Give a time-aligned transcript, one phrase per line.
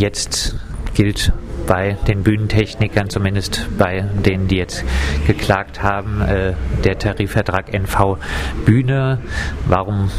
[0.00, 0.56] jetzt
[0.94, 1.32] gilt
[1.66, 4.84] bei den Bühnentechnikern, zumindest bei denen, die jetzt
[5.26, 8.16] geklagt haben, äh, der Tarifvertrag NV
[8.64, 9.18] Bühne.
[9.68, 10.10] Warum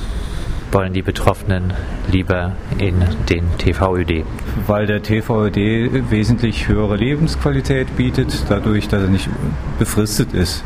[0.71, 1.73] wollen die Betroffenen
[2.09, 4.23] lieber in den TVÖD?
[4.67, 9.29] Weil der TVÖD wesentlich höhere Lebensqualität bietet, dadurch, dass er nicht
[9.77, 10.63] befristet ist.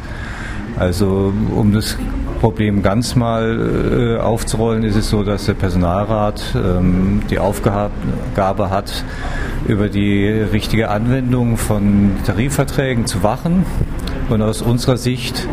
[0.77, 1.97] Also um das
[2.46, 9.04] Problem ganz mal äh, aufzurollen, ist es so, dass der Personalrat ähm, die Aufgabe hat,
[9.68, 13.66] über die richtige Anwendung von Tarifverträgen zu wachen.
[14.30, 15.48] Und aus unserer Sicht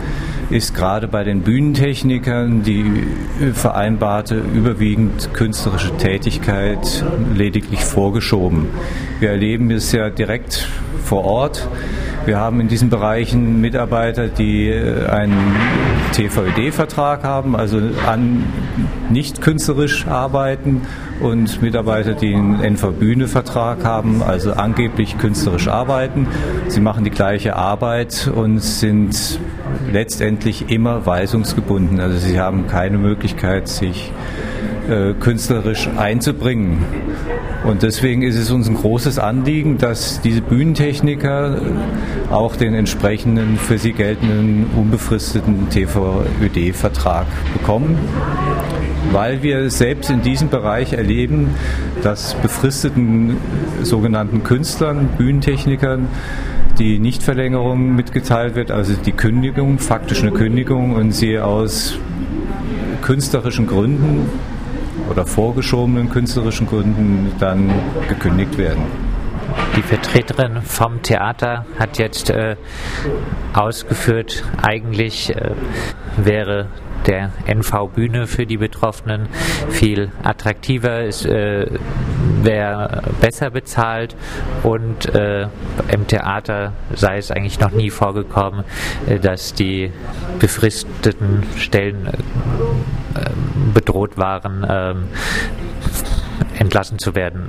[0.51, 3.07] ist gerade bei den Bühnentechnikern die
[3.55, 8.67] vereinbarte überwiegend künstlerische Tätigkeit lediglich vorgeschoben.
[9.19, 10.69] Wir erleben es ja direkt
[11.03, 11.67] vor Ort.
[12.25, 15.57] Wir haben in diesen Bereichen Mitarbeiter, die äh, einen
[16.13, 18.45] TVED-Vertrag haben, also an
[19.11, 20.83] nicht künstlerisch arbeiten
[21.21, 26.29] und Mitarbeiter, die einen NV-Bühne-Vertrag haben, also angeblich künstlerisch arbeiten.
[26.69, 29.41] Sie machen die gleiche Arbeit und sind
[29.91, 31.99] letztendlich immer weisungsgebunden.
[31.99, 34.13] Also sie haben keine Möglichkeit, sich
[34.89, 36.85] äh, künstlerisch einzubringen.
[37.65, 41.61] Und deswegen ist es uns ein großes Anliegen, dass diese Bühnentechniker
[42.31, 47.97] auch den entsprechenden für sie geltenden unbefristeten TVÖD-Vertrag bekommen,
[49.13, 51.55] weil wir selbst in diesem Bereich erleben,
[52.03, 53.37] dass befristeten
[53.83, 56.09] sogenannten Künstlern, Bühnentechnikern,
[56.79, 61.97] die Nichtverlängerung mitgeteilt wird, also die Kündigung, faktisch eine Kündigung und sie aus
[63.03, 64.27] künstlerischen Gründen
[65.13, 67.71] oder vorgeschobenen künstlerischen Gründen dann
[68.09, 68.83] gekündigt werden.
[69.77, 72.57] Die Vertreterin vom Theater hat jetzt äh,
[73.53, 75.51] ausgeführt, eigentlich äh,
[76.17, 76.69] wäre
[77.07, 79.29] der NV Bühne für die Betroffenen
[79.71, 81.67] viel attraktiver, es äh,
[82.43, 84.17] wäre besser bezahlt
[84.63, 85.49] und äh,
[85.89, 88.65] im Theater sei es eigentlich noch nie vorgekommen,
[89.07, 89.91] äh, dass die
[90.39, 92.13] befristeten Stellen äh,
[93.85, 95.05] bedroht waren, ähm,
[96.59, 97.49] entlassen zu werden.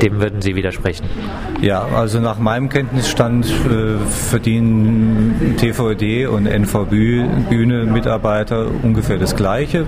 [0.00, 1.06] Dem würden Sie widersprechen?
[1.60, 9.86] Ja, also nach meinem Kenntnisstand äh, verdienen TVD und NV-Bühne Mitarbeiter ungefähr das Gleiche.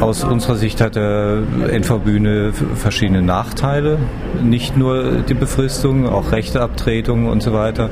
[0.00, 1.38] Aus unserer Sicht hat der
[1.70, 3.98] NV-Bühne verschiedene Nachteile.
[4.42, 7.90] Nicht nur die Befristung, auch Rechteabtretung und so weiter.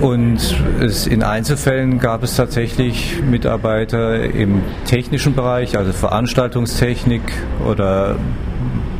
[0.00, 7.22] Und es, in Einzelfällen gab es tatsächlich Mitarbeiter im technischen Bereich, also Veranstaltungstechnik
[7.68, 8.16] oder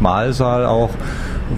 [0.01, 0.91] Mahlsaal auch,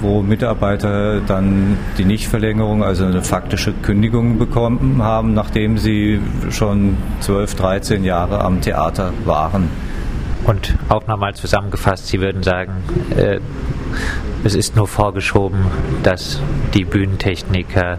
[0.01, 6.21] wo Mitarbeiter dann die Nichtverlängerung, also eine faktische Kündigung bekommen haben, nachdem sie
[6.51, 9.69] schon 12, 13 Jahre am Theater waren.
[10.47, 12.85] Und auch nochmal zusammengefasst, Sie würden sagen,
[13.17, 13.41] äh,
[14.45, 15.67] es ist nur vorgeschoben,
[16.05, 16.41] dass
[16.73, 17.99] die Bühnentechniker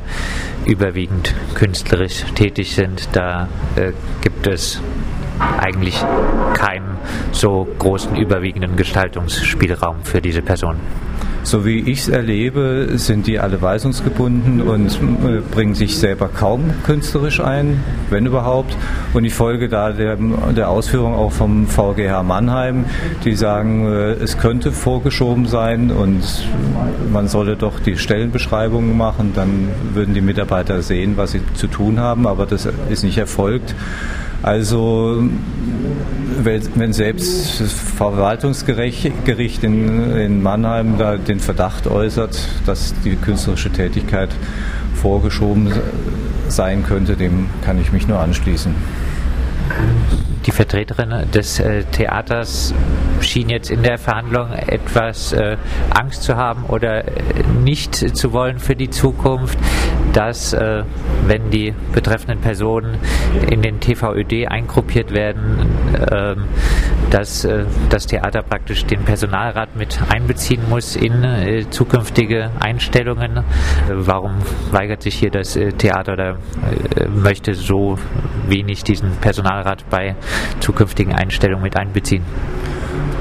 [0.66, 3.10] überwiegend künstlerisch tätig sind.
[3.12, 3.92] Da äh,
[4.22, 4.82] gibt es
[5.60, 6.04] eigentlich
[6.54, 6.98] keinen
[7.32, 10.78] so großen überwiegenden Gestaltungsspielraum für diese Person.
[11.48, 16.72] So wie ich es erlebe, sind die alle weisungsgebunden und äh, bringen sich selber kaum
[16.86, 18.76] künstlerisch ein, wenn überhaupt.
[19.14, 22.84] Und ich folge da der, der Ausführung auch vom VGH Mannheim,
[23.24, 26.22] die sagen, äh, es könnte vorgeschoben sein und
[27.14, 31.98] man solle doch die Stellenbeschreibungen machen, dann würden die Mitarbeiter sehen, was sie zu tun
[31.98, 33.74] haben, aber das ist nicht erfolgt.
[34.44, 35.24] Also
[36.44, 44.30] wenn selbst das Verwaltungsgericht in, in Mannheim da den Verdacht äußert, dass die künstlerische Tätigkeit
[44.96, 45.72] vorgeschoben
[46.48, 48.74] sein könnte, dem kann ich mich nur anschließen.
[50.46, 52.74] Die Vertreterin des äh, Theaters
[53.22, 55.58] schien jetzt in der Verhandlung etwas äh,
[55.90, 57.12] Angst zu haben oder äh,
[57.64, 59.58] nicht zu wollen für die Zukunft,
[60.14, 60.84] dass äh,
[61.28, 62.98] wenn die betreffenden Personen
[63.50, 65.68] in den TVÖD eingruppiert werden,
[66.12, 66.46] ähm,
[67.10, 73.44] dass äh, das Theater praktisch den Personalrat mit einbeziehen muss in äh, zukünftige Einstellungen.
[73.90, 74.32] warum
[74.72, 76.38] weigert sich hier das Theater oder
[77.10, 77.98] möchte so
[78.48, 80.16] wenig diesen Personalrat bei
[80.60, 82.24] zukünftigen Einstellungen mit einbeziehen?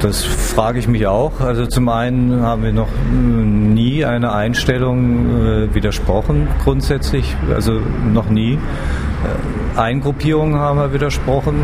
[0.07, 1.41] Das frage ich mich auch.
[1.41, 7.81] Also zum einen haben wir noch nie eine Einstellung äh, widersprochen grundsätzlich, also
[8.13, 8.53] noch nie.
[8.55, 11.57] Äh, Eingruppierungen haben wir widersprochen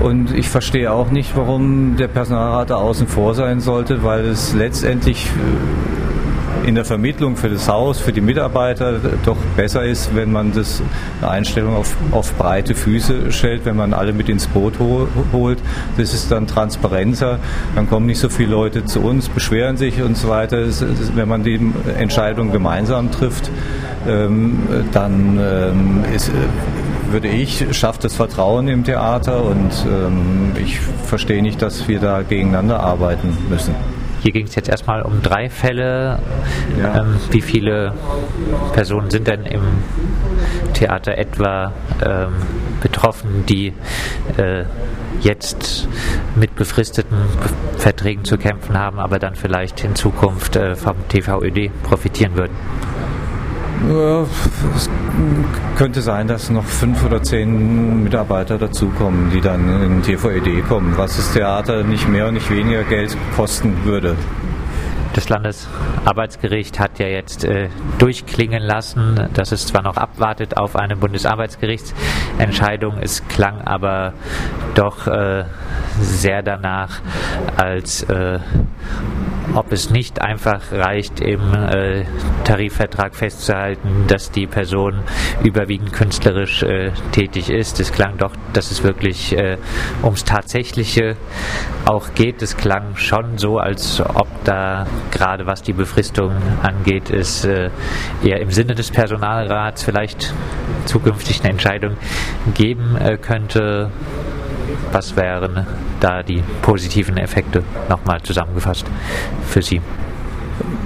[0.00, 4.52] und ich verstehe auch nicht, warum der Personalrat da außen vor sein sollte, weil es
[4.52, 6.05] letztendlich äh,
[6.64, 10.82] in der Vermittlung für das Haus, für die Mitarbeiter doch besser ist, wenn man das
[11.20, 14.74] eine Einstellung auf, auf breite Füße stellt, wenn man alle mit ins Boot
[15.32, 15.58] holt.
[15.96, 17.38] Das ist dann transparenter,
[17.74, 20.58] dann kommen nicht so viele Leute zu uns, beschweren sich und so weiter.
[21.14, 21.60] Wenn man die
[21.98, 23.50] Entscheidung gemeinsam trifft,
[24.08, 24.58] ähm,
[24.92, 26.30] dann ähm, ist
[27.10, 32.22] würde ich, schafft das Vertrauen im Theater und ähm, ich verstehe nicht, dass wir da
[32.22, 33.74] gegeneinander arbeiten müssen.
[34.20, 36.18] Hier ging es jetzt erstmal um drei Fälle.
[36.80, 37.00] Ja.
[37.00, 37.92] Ähm, wie viele
[38.72, 39.62] Personen sind denn im
[40.74, 41.72] Theater etwa
[42.04, 42.34] ähm,
[42.80, 43.72] betroffen, die
[44.36, 44.64] äh,
[45.20, 45.88] jetzt
[46.34, 47.18] mit befristeten
[47.78, 52.56] Verträgen zu kämpfen haben, aber dann vielleicht in Zukunft äh, vom TVÖD profitieren würden?
[54.74, 54.90] Es
[55.76, 61.16] könnte sein, dass noch fünf oder zehn Mitarbeiter dazukommen, die dann in TVED kommen, was
[61.16, 64.16] das Theater nicht mehr und nicht weniger Geld kosten würde.
[65.16, 70.94] Das Landesarbeitsgericht hat ja jetzt äh, durchklingen lassen, dass es zwar noch abwartet auf eine
[70.96, 74.12] Bundesarbeitsgerichtsentscheidung, es klang aber
[74.74, 75.44] doch äh,
[76.00, 77.00] sehr danach,
[77.56, 78.40] als äh,
[79.54, 82.04] ob es nicht einfach reicht, im äh,
[82.44, 85.00] Tarifvertrag festzuhalten, dass die Person
[85.42, 87.80] überwiegend künstlerisch äh, tätig ist.
[87.80, 89.58] Es klang doch, dass es wirklich äh,
[90.02, 91.16] ums Tatsächliche
[91.84, 92.42] auch geht.
[92.42, 96.32] Es klang schon so, als ob da gerade was die Befristung
[96.62, 97.70] angeht, es äh,
[98.24, 100.34] eher im Sinne des Personalrats vielleicht
[100.86, 101.96] zukünftig eine Entscheidung
[102.54, 103.90] geben äh, könnte.
[104.92, 105.66] Was wären
[106.00, 108.86] da die positiven Effekte nochmal zusammengefasst
[109.48, 109.80] für Sie?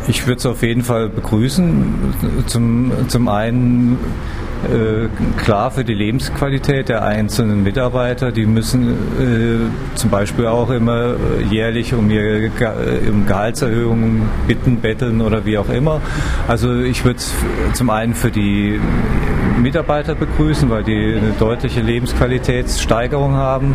[0.08, 2.44] Ich würde es auf jeden Fall begrüßen.
[2.46, 3.98] Zum, zum einen
[5.36, 8.30] klar für die Lebensqualität der einzelnen Mitarbeiter.
[8.32, 11.14] Die müssen äh, zum Beispiel auch immer
[11.50, 12.50] jährlich um ihre
[13.10, 16.00] um Gehaltserhöhungen bitten, betteln oder wie auch immer.
[16.48, 17.32] Also ich würde es
[17.72, 18.80] zum einen für die
[19.60, 23.74] Mitarbeiter begrüßen, weil die eine deutliche Lebensqualitätssteigerung haben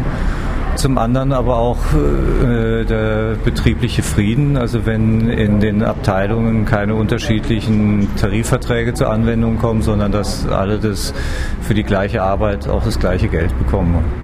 [0.76, 8.08] zum anderen aber auch äh, der betriebliche Frieden, also wenn in den Abteilungen keine unterschiedlichen
[8.16, 11.14] Tarifverträge zur Anwendung kommen, sondern dass alle das
[11.62, 14.24] für die gleiche Arbeit auch das gleiche Geld bekommen.